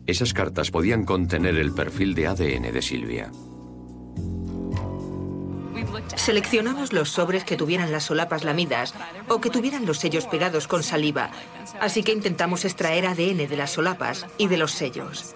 Esas 0.07 0.33
cartas 0.33 0.71
podían 0.71 1.05
contener 1.05 1.55
el 1.55 1.73
perfil 1.73 2.15
de 2.15 2.27
ADN 2.27 2.71
de 2.73 2.81
Silvia. 2.81 3.31
Seleccionamos 6.15 6.93
los 6.93 7.09
sobres 7.09 7.43
que 7.43 7.57
tuvieran 7.57 7.91
las 7.91 8.03
solapas 8.03 8.43
lamidas 8.43 8.93
o 9.27 9.39
que 9.39 9.49
tuvieran 9.49 9.85
los 9.85 9.99
sellos 9.99 10.25
pegados 10.25 10.67
con 10.67 10.83
saliva, 10.83 11.31
así 11.79 12.03
que 12.03 12.11
intentamos 12.11 12.65
extraer 12.65 13.05
ADN 13.07 13.47
de 13.47 13.57
las 13.57 13.71
solapas 13.71 14.25
y 14.37 14.47
de 14.47 14.57
los 14.57 14.71
sellos. 14.71 15.33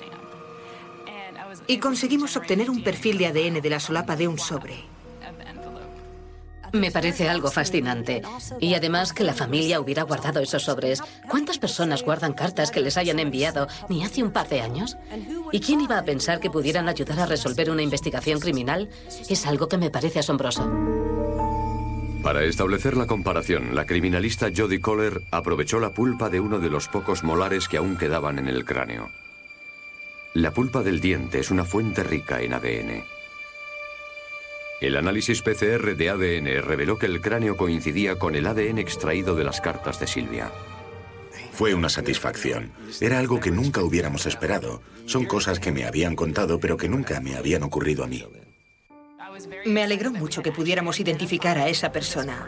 Y 1.68 1.78
conseguimos 1.78 2.36
obtener 2.38 2.70
un 2.70 2.84
perfil 2.84 3.18
de 3.18 3.28
ADN 3.28 3.62
de 3.62 3.70
la 3.70 3.80
solapa 3.80 4.16
de 4.16 4.28
un 4.28 4.38
sobre. 4.38 4.95
Me 6.76 6.92
parece 6.92 7.30
algo 7.30 7.50
fascinante. 7.52 8.22
Y 8.60 8.74
además 8.74 9.14
que 9.14 9.24
la 9.24 9.34
familia 9.34 9.80
hubiera 9.80 10.04
guardado 10.04 10.42
esos 10.42 10.64
sobres. 10.64 11.02
¿Cuántas 11.30 11.58
personas 11.58 12.04
guardan 12.04 12.34
cartas 12.34 12.70
que 12.70 12.82
les 12.82 12.98
hayan 12.98 13.20
enviado 13.20 13.68
ni 13.88 14.04
hace 14.04 14.22
un 14.22 14.32
par 14.32 14.50
de 14.50 14.60
años? 14.60 14.98
¿Y 15.54 15.62
quién 15.62 15.80
iba 15.80 15.98
a 15.98 16.04
pensar 16.04 16.42
que 16.42 16.50
pudieran 16.50 16.90
ayudar 16.90 17.20
a 17.22 17.26
resolver 17.28 17.72
una 17.72 17.82
investigación 17.82 18.42
criminal? 18.42 18.90
Es 19.30 19.46
algo 19.46 19.70
que 19.70 19.78
me 19.78 19.90
parece 19.90 20.20
asombroso. 20.20 20.70
Para 22.22 22.44
establecer 22.44 22.98
la 22.98 23.08
comparación, 23.08 23.74
la 23.74 23.86
criminalista 23.86 24.50
Jodie 24.54 24.82
Kohler 24.82 25.22
aprovechó 25.32 25.80
la 25.80 25.92
pulpa 25.92 26.30
de 26.30 26.42
uno 26.42 26.60
de 26.60 26.70
los 26.70 26.90
pocos 26.90 27.24
molares 27.24 27.70
que 27.70 27.78
aún 27.78 27.96
quedaban 27.96 28.38
en 28.38 28.50
el 28.50 28.66
cráneo. 28.66 29.12
La 30.34 30.52
pulpa 30.52 30.84
del 30.84 31.00
diente 31.00 31.40
es 31.40 31.52
una 31.52 31.64
fuente 31.64 32.04
rica 32.04 32.42
en 32.42 32.54
ADN. 32.54 33.15
El 34.82 34.98
análisis 34.98 35.42
PCR 35.42 35.96
de 35.96 36.10
ADN 36.10 36.62
reveló 36.62 36.98
que 36.98 37.06
el 37.06 37.22
cráneo 37.22 37.56
coincidía 37.56 38.20
con 38.20 38.36
el 38.36 38.46
ADN 38.46 38.78
extraído 38.78 39.36
de 39.36 39.46
las 39.46 39.62
cartas 39.62 40.00
de 40.00 40.08
Silvia. 40.08 40.52
Fue 41.54 41.74
una 41.74 41.88
satisfacción. 41.88 42.72
Era 43.00 43.20
algo 43.20 43.40
que 43.40 43.52
nunca 43.52 43.82
hubiéramos 43.82 44.26
esperado. 44.26 44.82
Son 45.06 45.26
cosas 45.26 45.60
que 45.60 45.72
me 45.72 45.86
habían 45.86 46.16
contado, 46.16 46.60
pero 46.60 46.76
que 46.76 46.90
nunca 46.90 47.22
me 47.22 47.38
habían 47.38 47.64
ocurrido 47.64 48.04
a 48.04 48.08
mí. 48.08 48.26
Me 49.66 49.84
alegró 49.84 50.12
mucho 50.12 50.44
que 50.44 50.52
pudiéramos 50.52 51.00
identificar 51.00 51.58
a 51.58 51.70
esa 51.70 51.94
persona. 51.94 52.46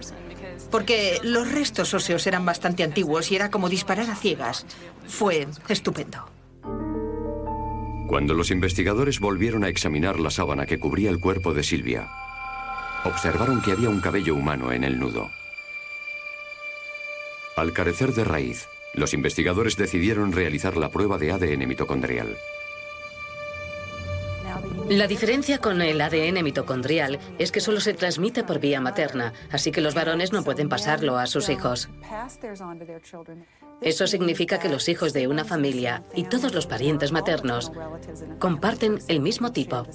Porque 0.69 1.19
los 1.23 1.49
restos 1.49 1.93
óseos 1.93 2.27
eran 2.27 2.45
bastante 2.45 2.83
antiguos 2.83 3.31
y 3.31 3.37
era 3.37 3.49
como 3.49 3.69
disparar 3.69 4.09
a 4.09 4.15
ciegas. 4.15 4.65
Fue 5.07 5.47
estupendo. 5.69 6.36
Cuando 8.07 8.33
los 8.33 8.51
investigadores 8.51 9.19
volvieron 9.19 9.65
a 9.65 9.67
examinar 9.67 10.17
la 10.19 10.29
sábana 10.29 10.65
que 10.65 10.79
cubría 10.79 11.09
el 11.09 11.19
cuerpo 11.19 11.53
de 11.53 11.61
Silvia, 11.61 12.07
observaron 13.03 13.61
que 13.61 13.73
había 13.73 13.89
un 13.89 13.99
cabello 13.99 14.33
humano 14.33 14.71
en 14.71 14.85
el 14.85 14.97
nudo. 14.97 15.29
Al 17.57 17.73
carecer 17.73 18.13
de 18.13 18.23
raíz, 18.23 18.69
los 18.93 19.13
investigadores 19.13 19.75
decidieron 19.75 20.31
realizar 20.31 20.77
la 20.77 20.89
prueba 20.89 21.17
de 21.17 21.33
ADN 21.33 21.67
mitocondrial. 21.67 22.37
La 24.89 25.07
diferencia 25.07 25.57
con 25.57 25.81
el 25.81 25.99
ADN 25.99 26.43
mitocondrial 26.45 27.19
es 27.37 27.51
que 27.51 27.59
solo 27.59 27.81
se 27.81 27.93
transmite 27.93 28.45
por 28.45 28.59
vía 28.59 28.79
materna, 28.79 29.33
así 29.51 29.71
que 29.71 29.81
los 29.81 29.93
varones 29.93 30.31
no 30.31 30.45
pueden 30.45 30.69
pasarlo 30.69 31.17
a 31.17 31.27
sus 31.27 31.49
hijos. 31.49 31.89
Eso 33.81 34.07
significa 34.07 34.59
que 34.59 34.69
los 34.69 34.89
hijos 34.89 35.13
de 35.13 35.27
una 35.27 35.45
familia 35.45 36.03
y 36.15 36.23
todos 36.23 36.53
los 36.53 36.65
parientes 36.65 37.11
maternos 37.11 37.71
comparten 38.39 38.99
el 39.07 39.19
mismo 39.19 39.51
tipo. 39.51 39.85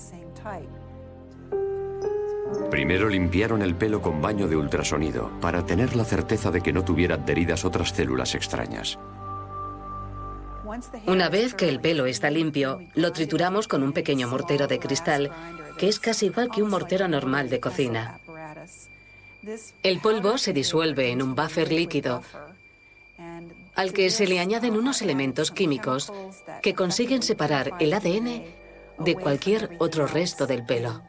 Primero 2.71 3.09
limpiaron 3.09 3.63
el 3.63 3.75
pelo 3.75 4.01
con 4.01 4.23
baño 4.23 4.47
de 4.47 4.57
ultrasonido 4.57 5.31
para 5.41 5.67
tener 5.67 5.97
la 5.97 6.05
certeza 6.05 6.51
de 6.51 6.61
que 6.61 6.73
no 6.73 6.85
tuviera 6.85 7.17
adheridas 7.17 7.65
otras 7.65 7.91
células 7.91 8.35
extrañas. 8.35 8.99
Una 11.07 11.29
vez 11.29 11.55
que 11.55 11.69
el 11.69 11.81
pelo 11.81 12.07
está 12.07 12.31
limpio, 12.31 12.81
lo 12.95 13.13
trituramos 13.13 13.69
con 13.69 13.83
un 13.83 13.93
pequeño 13.93 14.29
mortero 14.29 14.69
de 14.69 14.79
cristal, 14.79 15.31
que 15.77 15.89
es 15.89 16.01
casi 16.01 16.27
igual 16.27 16.51
que 16.51 16.63
un 16.63 16.71
mortero 16.71 17.09
normal 17.09 17.51
de 17.51 17.61
cocina. 17.61 18.21
El 19.83 20.01
polvo 20.01 20.39
se 20.39 20.53
disuelve 20.53 21.11
en 21.11 21.21
un 21.21 21.35
buffer 21.35 21.73
líquido 21.73 22.23
al 23.75 23.93
que 23.93 24.11
se 24.11 24.27
le 24.27 24.39
añaden 24.39 24.77
unos 24.77 25.03
elementos 25.03 25.51
químicos 25.51 26.13
que 26.63 26.75
consiguen 26.75 27.23
separar 27.23 27.73
el 27.81 27.93
ADN 27.93 28.45
de 28.99 29.15
cualquier 29.15 29.77
otro 29.79 30.07
resto 30.07 30.47
del 30.47 30.65
pelo. 30.65 31.03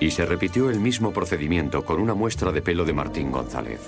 Y 0.00 0.10
se 0.10 0.26
repitió 0.26 0.68
el 0.70 0.80
mismo 0.80 1.12
procedimiento 1.12 1.84
con 1.84 2.00
una 2.00 2.14
muestra 2.14 2.50
de 2.50 2.62
pelo 2.62 2.84
de 2.84 2.92
Martín 2.92 3.30
González. 3.30 3.80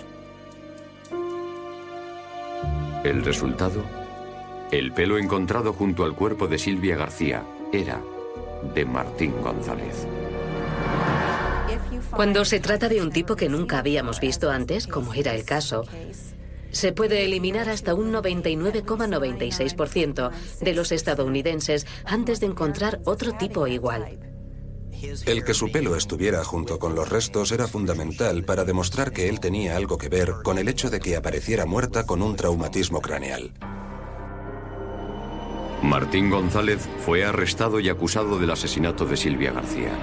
El 3.02 3.24
resultado, 3.24 3.82
el 4.70 4.92
pelo 4.92 5.18
encontrado 5.18 5.72
junto 5.72 6.04
al 6.04 6.14
cuerpo 6.14 6.46
de 6.46 6.58
Silvia 6.58 6.96
García 6.96 7.44
era 7.72 8.00
de 8.74 8.84
Martín 8.84 9.34
González. 9.42 10.06
Cuando 12.10 12.44
se 12.44 12.60
trata 12.60 12.88
de 12.88 13.02
un 13.02 13.10
tipo 13.10 13.34
que 13.34 13.48
nunca 13.48 13.78
habíamos 13.78 14.20
visto 14.20 14.50
antes, 14.50 14.86
como 14.86 15.12
era 15.14 15.34
el 15.34 15.44
caso, 15.44 15.84
se 16.74 16.92
puede 16.92 17.24
eliminar 17.24 17.70
hasta 17.70 17.94
un 17.94 18.12
99,96% 18.12 20.30
de 20.60 20.74
los 20.74 20.92
estadounidenses 20.92 21.86
antes 22.04 22.40
de 22.40 22.46
encontrar 22.46 23.00
otro 23.04 23.32
tipo 23.32 23.66
igual. 23.66 24.18
El 25.26 25.44
que 25.44 25.52
su 25.54 25.70
pelo 25.70 25.96
estuviera 25.96 26.44
junto 26.44 26.78
con 26.78 26.94
los 26.94 27.08
restos 27.08 27.50
era 27.52 27.66
fundamental 27.66 28.44
para 28.44 28.64
demostrar 28.64 29.12
que 29.12 29.28
él 29.28 29.40
tenía 29.40 29.76
algo 29.76 29.98
que 29.98 30.08
ver 30.08 30.34
con 30.42 30.58
el 30.58 30.68
hecho 30.68 30.90
de 30.90 31.00
que 31.00 31.16
apareciera 31.16 31.66
muerta 31.66 32.06
con 32.06 32.22
un 32.22 32.36
traumatismo 32.36 33.00
craneal. 33.00 33.52
Martín 35.82 36.30
González 36.30 36.88
fue 37.04 37.24
arrestado 37.24 37.80
y 37.80 37.90
acusado 37.90 38.38
del 38.38 38.50
asesinato 38.50 39.04
de 39.04 39.18
Silvia 39.18 39.52
García. 39.52 39.98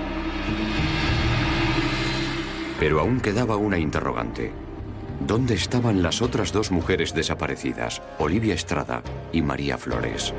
Pero 2.79 2.99
aún 2.99 3.19
quedaba 3.19 3.55
una 3.55 3.79
interrogante. 3.79 4.53
¿Dónde 5.27 5.53
estaban 5.53 6.01
las 6.01 6.21
otras 6.21 6.51
dos 6.51 6.71
mujeres 6.71 7.13
desaparecidas, 7.13 8.01
Olivia 8.17 8.55
Estrada 8.55 9.03
y 9.31 9.41
María 9.41 9.77
Flores? 9.77 10.33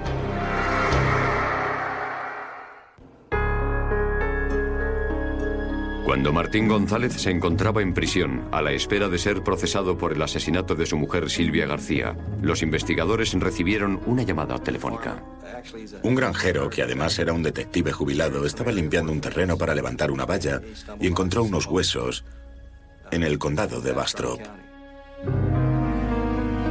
Cuando 6.04 6.32
Martín 6.32 6.66
González 6.68 7.12
se 7.14 7.30
encontraba 7.30 7.80
en 7.80 7.94
prisión 7.94 8.48
a 8.50 8.60
la 8.60 8.72
espera 8.72 9.08
de 9.08 9.18
ser 9.18 9.44
procesado 9.44 9.96
por 9.96 10.12
el 10.12 10.20
asesinato 10.20 10.74
de 10.74 10.84
su 10.84 10.98
mujer 10.98 11.30
Silvia 11.30 11.66
García, 11.66 12.16
los 12.42 12.62
investigadores 12.62 13.32
recibieron 13.34 14.00
una 14.06 14.24
llamada 14.24 14.58
telefónica. 14.58 15.22
Un 16.02 16.16
granjero, 16.16 16.68
que 16.68 16.82
además 16.82 17.18
era 17.20 17.32
un 17.32 17.44
detective 17.44 17.92
jubilado, 17.92 18.44
estaba 18.44 18.72
limpiando 18.72 19.12
un 19.12 19.20
terreno 19.20 19.56
para 19.56 19.76
levantar 19.76 20.10
una 20.10 20.26
valla 20.26 20.60
y 21.00 21.06
encontró 21.06 21.44
unos 21.44 21.66
huesos 21.66 22.24
en 23.12 23.22
el 23.22 23.38
condado 23.38 23.80
de 23.80 23.92
Bastrop. 23.92 24.40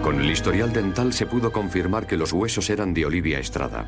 Con 0.04 0.20
el 0.20 0.32
historial 0.32 0.74
dental 0.74 1.14
se 1.14 1.28
pudo 1.28 1.52
confirmar 1.52 2.08
que 2.08 2.18
los 2.18 2.34
huesos 2.34 2.70
eran 2.70 2.94
de 2.94 3.06
Olivia 3.06 3.40
Estrada, 3.40 3.86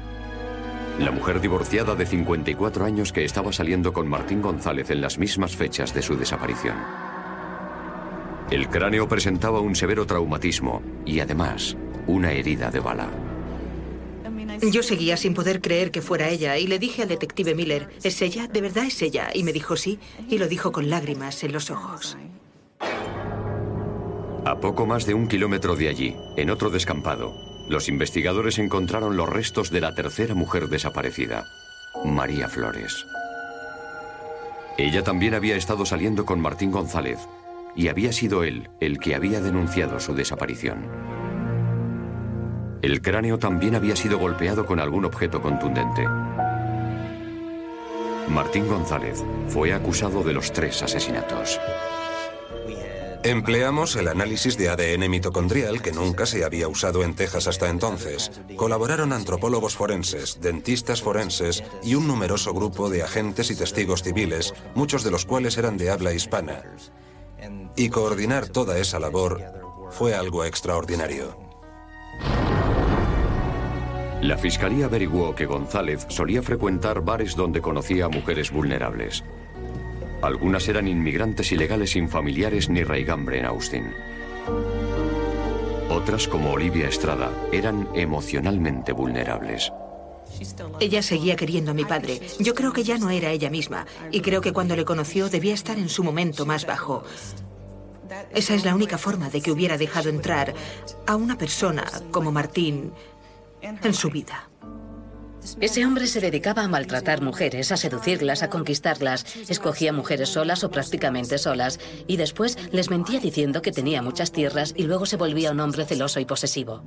la 1.00 1.10
mujer 1.10 1.42
divorciada 1.42 1.96
de 1.96 2.06
54 2.06 2.86
años 2.86 3.12
que 3.12 3.26
estaba 3.26 3.52
saliendo 3.52 3.94
con 3.94 4.08
Martín 4.08 4.42
González 4.42 4.92
en 4.92 5.02
las 5.02 5.18
mismas 5.18 5.56
fechas 5.56 5.94
de 5.94 6.04
su 6.04 6.16
desaparición. 6.16 6.76
El 8.52 8.70
cráneo 8.70 9.08
presentaba 9.08 9.60
un 9.60 9.76
severo 9.76 10.06
traumatismo 10.06 10.84
y 11.04 11.20
además 11.20 11.76
una 12.06 12.32
herida 12.32 12.70
de 12.70 12.80
bala. 12.80 13.10
Yo 14.72 14.84
seguía 14.84 15.18
sin 15.18 15.34
poder 15.34 15.62
creer 15.62 15.90
que 15.90 16.04
fuera 16.04 16.30
ella 16.30 16.58
y 16.60 16.68
le 16.68 16.78
dije 16.78 17.02
al 17.02 17.08
detective 17.10 17.56
Miller, 17.56 17.90
¿es 18.04 18.22
ella? 18.22 18.48
¿De 18.48 18.62
verdad 18.62 18.86
es 18.86 19.02
ella? 19.02 19.30
Y 19.34 19.44
me 19.44 19.52
dijo 19.52 19.76
sí, 19.76 19.98
y 20.30 20.38
lo 20.38 20.48
dijo 20.48 20.72
con 20.72 20.92
lágrimas 20.92 21.44
en 21.44 21.54
los 21.54 21.72
ojos. 21.72 22.18
A 24.46 24.60
poco 24.60 24.86
más 24.86 25.06
de 25.06 25.14
un 25.14 25.28
kilómetro 25.28 25.78
de 25.78 25.88
allí, 25.88 26.18
en 26.36 26.50
otro 26.50 26.70
descampado, 26.70 27.34
los 27.70 27.88
investigadores 27.88 28.60
encontraron 28.60 29.16
los 29.16 29.30
restos 29.30 29.70
de 29.70 29.80
la 29.80 29.96
tercera 29.96 30.36
mujer 30.36 30.68
desaparecida, 30.68 31.46
María 32.04 32.50
Flores. 32.50 33.06
Ella 34.78 35.02
también 35.02 35.34
había 35.34 35.56
estado 35.56 35.86
saliendo 35.86 36.26
con 36.26 36.42
Martín 36.42 36.72
González 36.72 37.20
y 37.74 37.88
había 37.88 38.12
sido 38.12 38.44
él 38.44 38.70
el 38.82 39.00
que 39.00 39.16
había 39.16 39.40
denunciado 39.40 40.00
su 40.02 40.14
desaparición. 40.14 40.88
El 42.82 43.02
cráneo 43.02 43.40
también 43.40 43.76
había 43.76 43.96
sido 43.96 44.20
golpeado 44.20 44.66
con 44.66 44.82
algún 44.82 45.06
objeto 45.06 45.42
contundente. 45.42 46.06
Martín 48.28 48.68
González 48.68 49.24
fue 49.48 49.74
acusado 49.74 50.22
de 50.22 50.34
los 50.34 50.52
tres 50.52 50.84
asesinatos. 50.84 51.62
Empleamos 53.26 53.96
el 53.96 54.10
análisis 54.10 54.58
de 54.58 54.68
ADN 54.68 55.10
mitocondrial 55.10 55.82
que 55.82 55.94
nunca 55.94 56.26
se 56.26 56.44
había 56.44 56.68
usado 56.68 57.04
en 57.04 57.16
Texas 57.16 57.48
hasta 57.48 57.70
entonces. 57.70 58.32
Colaboraron 58.58 59.14
antropólogos 59.14 59.78
forenses, 59.78 60.42
dentistas 60.42 61.02
forenses 61.02 61.64
y 61.82 61.96
un 61.96 62.06
numeroso 62.06 62.54
grupo 62.54 62.90
de 62.90 63.02
agentes 63.02 63.50
y 63.50 63.56
testigos 63.56 64.04
civiles, 64.04 64.54
muchos 64.76 65.06
de 65.06 65.12
los 65.12 65.26
cuales 65.26 65.58
eran 65.58 65.78
de 65.78 65.90
habla 65.90 66.12
hispana. 66.14 66.64
Y 67.78 67.88
coordinar 67.88 68.50
toda 68.50 68.78
esa 68.78 69.00
labor 69.00 69.42
fue 69.90 70.16
algo 70.16 70.44
extraordinario. 70.44 71.38
La 74.22 74.38
fiscalía 74.38 74.86
averiguó 74.88 75.34
que 75.34 75.46
González 75.46 76.06
solía 76.10 76.42
frecuentar 76.42 77.02
bares 77.02 77.38
donde 77.38 77.62
conocía 77.62 78.06
a 78.06 78.10
mujeres 78.10 78.52
vulnerables. 78.52 79.24
Algunas 80.24 80.70
eran 80.70 80.88
inmigrantes 80.88 81.52
ilegales 81.52 81.92
sin 81.92 82.08
familiares 82.08 82.70
ni 82.70 82.86
raigambre 82.86 83.40
en 83.40 83.46
Austin. 83.46 83.94
Otras, 85.90 86.30
como 86.30 86.52
Olivia 86.52 86.88
Estrada, 86.88 87.30
eran 87.52 87.90
emocionalmente 87.94 88.94
vulnerables. 88.94 89.70
Ella 90.80 91.02
seguía 91.02 91.36
queriendo 91.36 91.72
a 91.72 91.74
mi 91.74 91.84
padre. 91.84 92.22
Yo 92.40 92.56
creo 92.56 92.72
que 92.72 92.86
ya 92.86 92.98
no 92.98 93.10
era 93.10 93.32
ella 93.32 93.50
misma. 93.50 93.86
Y 94.12 94.22
creo 94.22 94.40
que 94.40 94.54
cuando 94.54 94.78
le 94.78 94.86
conoció 94.86 95.30
debía 95.30 95.54
estar 95.54 95.78
en 95.78 95.90
su 95.90 96.06
momento 96.06 96.46
más 96.46 96.66
bajo. 96.66 97.04
Esa 98.34 98.56
es 98.56 98.64
la 98.64 98.76
única 98.76 98.98
forma 98.98 99.30
de 99.30 99.42
que 99.42 99.52
hubiera 99.52 99.78
dejado 99.78 100.10
entrar 100.10 100.54
a 101.06 101.18
una 101.18 101.38
persona 101.38 101.84
como 102.12 102.32
Martín 102.32 102.94
en 103.62 103.94
su 103.94 104.10
vida. 104.10 104.48
Ese 105.60 105.86
hombre 105.86 106.08
se 106.08 106.22
dedicaba 106.22 106.64
a 106.64 106.68
maltratar 106.68 107.22
mujeres, 107.22 107.72
a 107.72 107.78
seducirlas, 107.78 108.44
a 108.44 108.50
conquistarlas. 108.50 109.26
Escogía 109.50 109.94
mujeres 109.94 110.30
solas 110.30 110.64
o 110.64 110.72
prácticamente 110.72 111.38
solas 111.38 111.80
y 112.08 112.18
después 112.18 112.58
les 112.72 112.90
mentía 112.90 113.20
diciendo 113.20 113.62
que 113.62 113.72
tenía 113.72 114.02
muchas 114.02 114.32
tierras 114.32 114.74
y 114.76 114.84
luego 114.84 115.06
se 115.06 115.18
volvía 115.18 115.52
un 115.52 115.60
hombre 115.60 115.86
celoso 115.86 116.20
y 116.20 116.26
posesivo. 116.26 116.84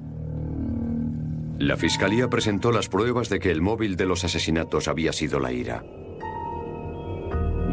La 1.59 1.77
fiscalía 1.77 2.29
presentó 2.29 2.71
las 2.71 2.89
pruebas 2.89 3.29
de 3.29 3.39
que 3.39 3.51
el 3.51 3.63
móvil 3.63 3.97
de 3.97 4.05
los 4.05 4.25
asesinatos 4.25 4.89
había 4.89 5.13
sido 5.13 5.41
la 5.41 5.53
ira. 5.53 5.83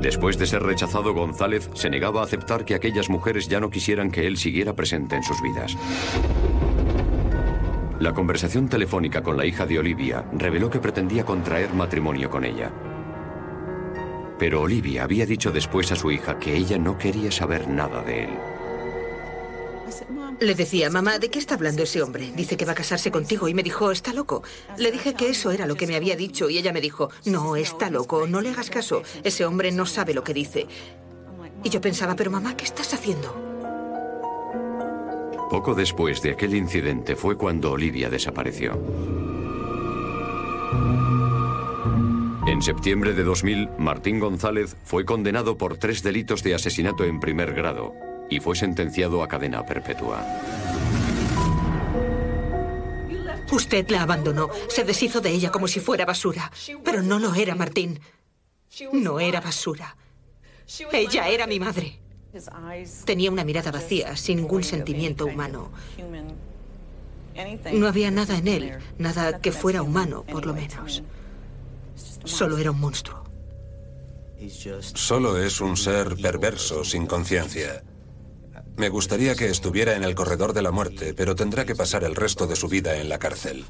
Después 0.01 0.37
de 0.37 0.47
ser 0.47 0.63
rechazado, 0.63 1.13
González 1.13 1.69
se 1.75 1.89
negaba 1.89 2.21
a 2.21 2.23
aceptar 2.25 2.65
que 2.65 2.75
aquellas 2.75 3.09
mujeres 3.09 3.47
ya 3.47 3.59
no 3.59 3.69
quisieran 3.69 4.11
que 4.11 4.27
él 4.27 4.37
siguiera 4.37 4.73
presente 4.75 5.15
en 5.15 5.23
sus 5.23 5.41
vidas. 5.41 5.77
La 7.99 8.13
conversación 8.13 8.67
telefónica 8.67 9.21
con 9.21 9.37
la 9.37 9.45
hija 9.45 9.65
de 9.65 9.79
Olivia 9.79 10.25
reveló 10.33 10.69
que 10.69 10.79
pretendía 10.79 11.23
contraer 11.25 11.73
matrimonio 11.73 12.29
con 12.29 12.43
ella. 12.43 12.71
Pero 14.39 14.61
Olivia 14.61 15.03
había 15.03 15.25
dicho 15.25 15.51
después 15.51 15.91
a 15.91 15.95
su 15.95 16.11
hija 16.11 16.39
que 16.39 16.55
ella 16.55 16.77
no 16.77 16.97
quería 16.97 17.31
saber 17.31 17.67
nada 17.67 18.01
de 18.01 18.23
él. 18.25 18.29
Le 20.39 20.55
decía, 20.55 20.89
mamá, 20.89 21.19
¿de 21.19 21.29
qué 21.29 21.37
está 21.37 21.53
hablando 21.53 21.83
ese 21.83 22.01
hombre? 22.01 22.31
Dice 22.35 22.57
que 22.57 22.65
va 22.65 22.71
a 22.71 22.75
casarse 22.75 23.11
contigo 23.11 23.47
y 23.47 23.53
me 23.53 23.61
dijo, 23.63 23.91
está 23.91 24.11
loco. 24.11 24.43
Le 24.77 24.91
dije 24.91 25.13
que 25.13 25.29
eso 25.29 25.51
era 25.51 25.67
lo 25.67 25.75
que 25.75 25.85
me 25.87 25.95
había 25.95 26.15
dicho 26.15 26.49
y 26.49 26.57
ella 26.57 26.73
me 26.73 26.81
dijo, 26.81 27.11
no, 27.25 27.55
está 27.55 27.91
loco, 27.91 28.25
no 28.27 28.41
le 28.41 28.49
hagas 28.49 28.71
caso. 28.71 29.03
Ese 29.23 29.45
hombre 29.45 29.71
no 29.71 29.85
sabe 29.85 30.15
lo 30.15 30.23
que 30.23 30.33
dice. 30.33 30.67
Y 31.63 31.69
yo 31.69 31.79
pensaba, 31.79 32.15
pero 32.15 32.31
mamá, 32.31 32.57
¿qué 32.57 32.65
estás 32.65 32.93
haciendo? 32.93 33.52
Poco 35.53 35.75
después 35.75 36.19
de 36.23 36.31
aquel 36.31 36.55
incidente 36.55 37.15
fue 37.15 37.37
cuando 37.37 37.73
Olivia 37.73 38.09
desapareció. 38.09 38.73
En 42.47 42.59
septiembre 42.63 43.13
de 43.13 43.23
2000, 43.23 43.69
Martín 43.77 44.19
González 44.19 44.75
fue 44.83 45.05
condenado 45.05 45.55
por 45.55 45.77
tres 45.77 46.01
delitos 46.01 46.41
de 46.41 46.55
asesinato 46.55 47.03
en 47.03 47.19
primer 47.19 47.53
grado 47.53 47.93
y 48.31 48.39
fue 48.39 48.55
sentenciado 48.55 49.21
a 49.21 49.27
cadena 49.27 49.63
perpetua. 49.63 50.25
Usted 53.51 53.87
la 53.89 54.01
abandonó, 54.01 54.49
se 54.69 54.83
deshizo 54.83 55.21
de 55.21 55.29
ella 55.29 55.51
como 55.51 55.67
si 55.67 55.79
fuera 55.79 56.03
basura, 56.03 56.51
pero 56.83 57.03
no 57.03 57.19
lo 57.19 57.35
era, 57.35 57.53
Martín. 57.53 57.99
No 58.91 59.19
era 59.19 59.39
basura. 59.39 59.95
Ella 60.91 61.27
era 61.27 61.45
mi 61.45 61.59
madre. 61.59 61.99
Tenía 63.05 63.31
una 63.31 63.43
mirada 63.43 63.71
vacía, 63.71 64.15
sin 64.15 64.37
ningún 64.37 64.63
sentimiento 64.63 65.25
humano. 65.25 65.71
No 67.73 67.87
había 67.87 68.11
nada 68.11 68.37
en 68.37 68.47
él, 68.47 68.77
nada 68.97 69.39
que 69.39 69.51
fuera 69.51 69.81
humano, 69.81 70.23
por 70.23 70.45
lo 70.45 70.53
menos. 70.53 71.03
Solo 72.23 72.57
era 72.57 72.71
un 72.71 72.79
monstruo. 72.79 73.23
Solo 74.81 75.37
es 75.37 75.61
un 75.61 75.77
ser 75.77 76.15
perverso, 76.15 76.83
sin 76.83 77.05
conciencia. 77.05 77.83
Me 78.77 78.89
gustaría 78.89 79.35
que 79.35 79.49
estuviera 79.49 79.95
en 79.95 80.03
el 80.03 80.15
corredor 80.15 80.53
de 80.53 80.63
la 80.63 80.71
muerte, 80.71 81.13
pero 81.13 81.35
tendrá 81.35 81.65
que 81.65 81.75
pasar 81.75 82.03
el 82.03 82.15
resto 82.15 82.47
de 82.47 82.55
su 82.55 82.67
vida 82.67 82.97
en 82.97 83.09
la 83.09 83.19
cárcel. 83.19 83.65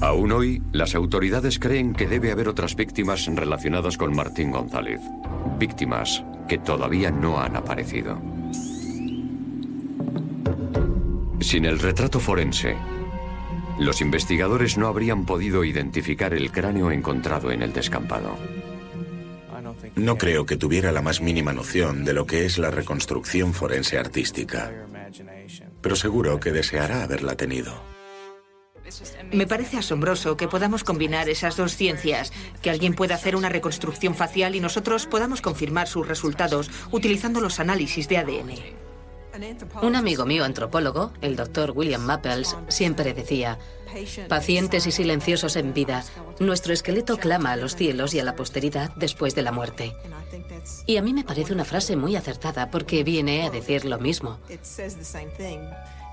Aún 0.00 0.30
hoy, 0.30 0.62
las 0.72 0.94
autoridades 0.94 1.58
creen 1.58 1.92
que 1.92 2.06
debe 2.06 2.30
haber 2.30 2.48
otras 2.48 2.76
víctimas 2.76 3.26
relacionadas 3.26 3.96
con 3.96 4.14
Martín 4.14 4.52
González. 4.52 5.00
Víctimas 5.58 6.22
que 6.46 6.58
todavía 6.58 7.10
no 7.10 7.40
han 7.40 7.56
aparecido. 7.56 8.20
Sin 11.40 11.64
el 11.64 11.80
retrato 11.80 12.20
forense, 12.20 12.76
los 13.78 14.00
investigadores 14.00 14.78
no 14.78 14.86
habrían 14.86 15.24
podido 15.24 15.64
identificar 15.64 16.32
el 16.32 16.52
cráneo 16.52 16.92
encontrado 16.92 17.50
en 17.50 17.62
el 17.62 17.72
descampado. 17.72 18.36
No 19.96 20.16
creo 20.16 20.46
que 20.46 20.56
tuviera 20.56 20.92
la 20.92 21.02
más 21.02 21.20
mínima 21.20 21.52
noción 21.52 22.04
de 22.04 22.12
lo 22.12 22.24
que 22.24 22.44
es 22.44 22.58
la 22.58 22.70
reconstrucción 22.70 23.52
forense 23.52 23.98
artística, 23.98 24.70
pero 25.80 25.96
seguro 25.96 26.38
que 26.38 26.52
deseará 26.52 27.02
haberla 27.02 27.34
tenido. 27.34 27.97
Me 29.32 29.46
parece 29.46 29.78
asombroso 29.78 30.36
que 30.36 30.48
podamos 30.48 30.84
combinar 30.84 31.28
esas 31.28 31.56
dos 31.56 31.76
ciencias, 31.76 32.32
que 32.62 32.70
alguien 32.70 32.94
pueda 32.94 33.14
hacer 33.14 33.36
una 33.36 33.48
reconstrucción 33.48 34.14
facial 34.14 34.54
y 34.54 34.60
nosotros 34.60 35.06
podamos 35.06 35.40
confirmar 35.40 35.88
sus 35.88 36.06
resultados 36.06 36.70
utilizando 36.90 37.40
los 37.40 37.60
análisis 37.60 38.08
de 38.08 38.18
ADN. 38.18 38.54
Un 39.82 39.94
amigo 39.94 40.26
mío 40.26 40.44
antropólogo, 40.44 41.12
el 41.20 41.36
doctor 41.36 41.72
William 41.72 42.02
Mappels, 42.02 42.56
siempre 42.68 43.14
decía, 43.14 43.58
pacientes 44.28 44.86
y 44.86 44.92
silenciosos 44.92 45.54
en 45.56 45.72
vida, 45.72 46.04
nuestro 46.40 46.72
esqueleto 46.72 47.18
clama 47.18 47.52
a 47.52 47.56
los 47.56 47.76
cielos 47.76 48.14
y 48.14 48.20
a 48.20 48.24
la 48.24 48.34
posteridad 48.34 48.90
después 48.96 49.34
de 49.34 49.42
la 49.42 49.52
muerte. 49.52 49.94
Y 50.86 50.96
a 50.96 51.02
mí 51.02 51.12
me 51.12 51.24
parece 51.24 51.52
una 51.52 51.64
frase 51.64 51.94
muy 51.94 52.16
acertada 52.16 52.70
porque 52.70 53.04
viene 53.04 53.46
a 53.46 53.50
decir 53.50 53.84
lo 53.84 53.98
mismo, 53.98 54.38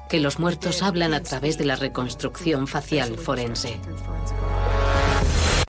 que 0.10 0.20
los 0.20 0.40
muertos 0.40 0.82
hablan 0.82 1.14
a 1.14 1.22
través 1.22 1.58
de 1.58 1.66
la 1.66 1.76
reconstrucción 1.76 2.68
facial 2.68 3.18
forense. 3.18 3.80